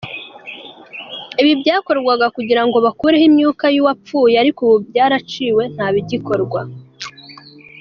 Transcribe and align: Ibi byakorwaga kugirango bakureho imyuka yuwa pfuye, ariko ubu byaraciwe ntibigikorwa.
Ibi 1.41 1.51
byakorwaga 1.61 2.25
kugirango 2.35 2.77
bakureho 2.85 3.23
imyuka 3.29 3.65
yuwa 3.75 3.93
pfuye, 4.01 4.35
ariko 4.43 4.59
ubu 4.67 4.77
byaraciwe 4.89 5.63
ntibigikorwa. 5.73 6.61